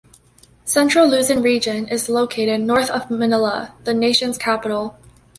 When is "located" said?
2.09-2.61